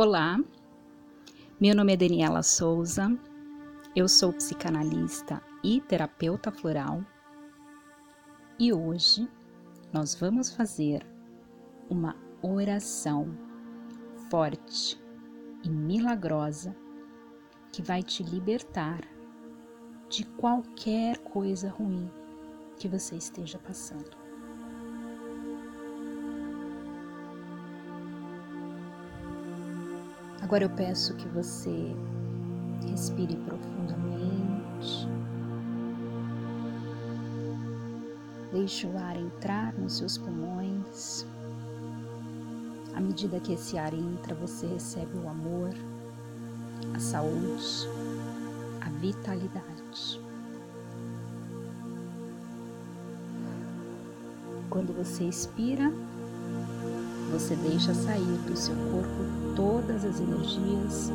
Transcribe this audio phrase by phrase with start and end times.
[0.00, 0.38] Olá,
[1.60, 3.10] meu nome é Daniela Souza,
[3.96, 7.04] eu sou psicanalista e terapeuta floral
[8.60, 9.28] e hoje
[9.92, 11.04] nós vamos fazer
[11.90, 13.36] uma oração
[14.30, 14.96] forte
[15.64, 16.76] e milagrosa
[17.72, 19.00] que vai te libertar
[20.08, 22.08] de qualquer coisa ruim
[22.78, 24.16] que você esteja passando.
[30.48, 31.94] Agora eu peço que você
[32.90, 35.06] respire profundamente.
[38.50, 41.26] Deixe o ar entrar nos seus pulmões.
[42.94, 45.74] À medida que esse ar entra, você recebe o amor,
[46.94, 47.86] a saúde,
[48.80, 50.18] a vitalidade.
[54.70, 55.92] Quando você expira,
[57.30, 61.10] você deixa sair do seu corpo todas as energias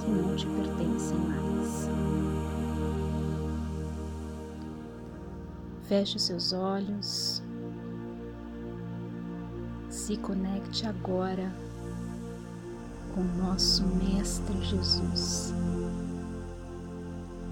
[0.00, 1.88] que não te pertencem mais.
[5.88, 7.42] Feche seus olhos.
[9.90, 11.52] Se conecte agora
[13.14, 15.54] com nosso Mestre Jesus.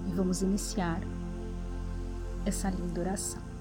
[0.07, 1.01] E vamos iniciar
[2.45, 3.52] essa linda oração.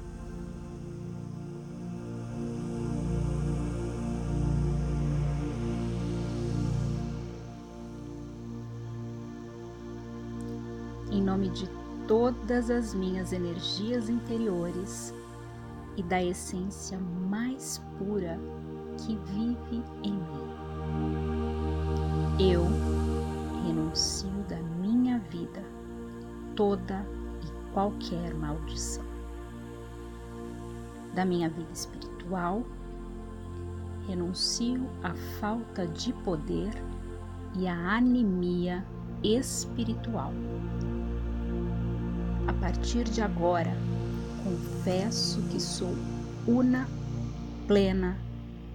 [11.12, 11.68] Em nome de
[12.08, 15.14] todas as minhas energias interiores
[15.94, 18.40] e da essência mais pura
[18.96, 20.52] que vive em mim.
[22.40, 22.62] Eu
[23.66, 25.62] renuncio da minha vida
[26.56, 27.06] toda
[27.42, 29.04] e qualquer maldição.
[31.14, 32.62] Da minha vida espiritual,
[34.08, 36.72] renuncio à falta de poder
[37.54, 38.82] e à anemia
[39.22, 40.32] espiritual
[42.46, 43.72] a partir de agora,
[44.42, 45.94] confesso que sou
[46.46, 46.88] una,
[47.66, 48.18] plena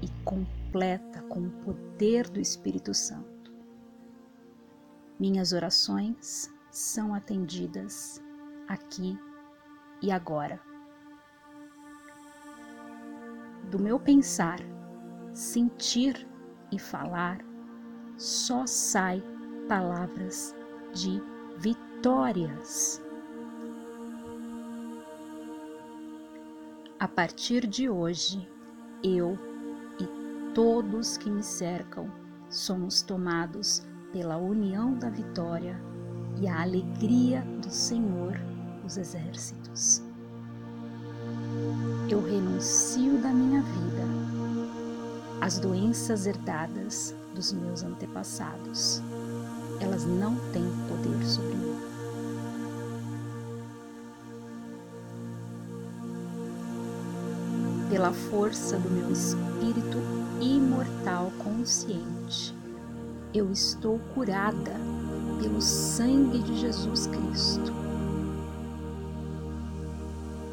[0.01, 3.51] e completa com o poder do Espírito Santo.
[5.19, 8.21] Minhas orações são atendidas
[8.67, 9.17] aqui
[10.01, 10.59] e agora.
[13.69, 14.59] Do meu pensar,
[15.33, 16.27] sentir
[16.71, 17.39] e falar,
[18.17, 19.21] só sai
[19.67, 20.55] palavras
[20.93, 21.21] de
[21.57, 23.01] vitórias.
[26.99, 28.49] A partir de hoje,
[29.03, 29.37] eu
[29.99, 32.11] e todos que me cercam
[32.49, 35.79] somos tomados pela união da vitória
[36.41, 38.35] e a alegria do Senhor
[38.81, 40.01] dos Exércitos.
[42.09, 44.03] Eu renuncio da minha vida
[45.39, 49.03] às doenças herdadas dos meus antepassados.
[49.79, 51.76] Elas não têm poder sobre mim.
[57.97, 59.97] Pela força do meu espírito
[60.39, 62.55] imortal consciente.
[63.33, 64.75] Eu estou curada
[65.41, 67.73] pelo sangue de Jesus Cristo.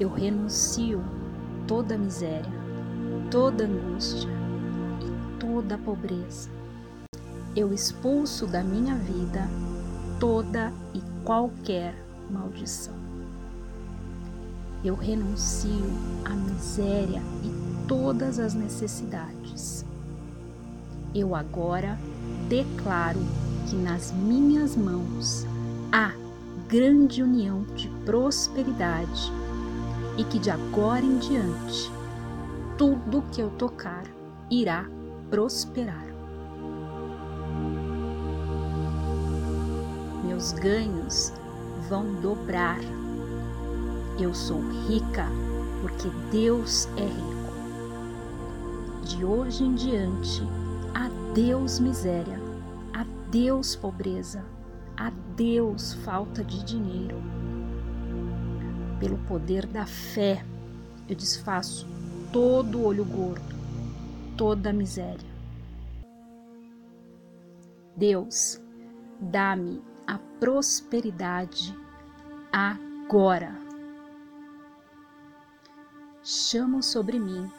[0.01, 1.05] Eu renuncio
[1.67, 2.51] toda miséria,
[3.31, 4.31] toda angústia
[5.03, 6.49] e toda pobreza.
[7.55, 9.47] Eu expulso da minha vida
[10.19, 11.95] toda e qualquer
[12.31, 13.04] maldição
[14.85, 15.85] eu renuncio
[16.27, 19.85] à miséria e todas as necessidades.
[21.15, 21.99] Eu agora
[22.49, 23.21] declaro
[23.67, 25.47] que nas minhas mãos
[25.91, 26.13] há
[26.69, 29.33] grande união de prosperidade
[30.19, 31.91] e que de agora em diante
[32.77, 34.05] tudo que eu tocar
[34.51, 34.85] irá
[35.31, 36.05] prosperar.
[40.27, 41.33] Meus ganhos
[41.89, 42.81] vão dobrar
[44.23, 45.27] eu sou rica
[45.81, 47.45] porque Deus é rico.
[49.05, 50.43] De hoje em diante,
[50.95, 52.39] adeus miséria,
[52.93, 54.45] adeus pobreza,
[54.97, 57.17] adeus falta de dinheiro.
[59.01, 60.45] Pelo poder da fé,
[61.09, 61.87] eu desfaço
[62.33, 63.55] todo olho gordo,
[64.37, 65.35] toda miséria.
[67.97, 68.61] Deus,
[69.21, 71.77] dá-me a prosperidade
[72.53, 73.64] agora
[76.25, 77.51] chamo sobre mim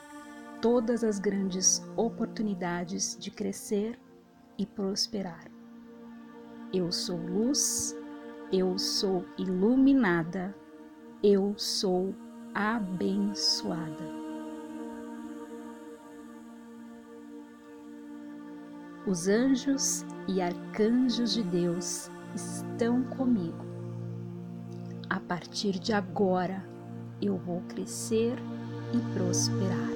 [0.60, 4.00] todas as grandes oportunidades de crescer
[4.58, 5.46] e prosperar.
[6.74, 7.96] Eu sou luz,
[8.52, 10.56] eu sou iluminada,
[11.22, 12.16] eu sou
[12.56, 14.26] abençoada.
[19.06, 23.64] Os anjos e arcanjos de Deus estão comigo.
[25.08, 26.75] A partir de agora
[27.22, 28.38] eu vou crescer
[28.94, 29.90] e prosperar.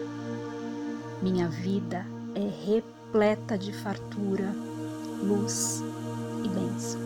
[1.22, 2.06] Minha vida
[2.36, 4.54] é repleta de fartura,
[5.22, 5.84] luz
[6.44, 7.02] e bênção.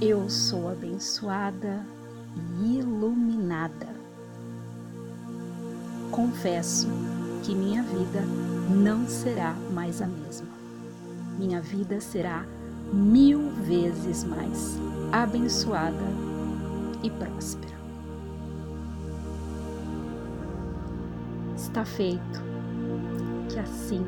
[0.00, 1.84] Eu sou abençoada
[2.60, 3.88] e iluminada.
[6.10, 6.88] Confesso
[7.42, 8.22] que minha vida
[8.70, 10.48] não será mais a mesma.
[11.38, 12.44] Minha vida será
[12.92, 14.76] mil vezes mais
[15.12, 16.04] abençoada
[17.02, 17.81] e próspera.
[21.62, 22.42] Está feito,
[23.48, 24.04] que assim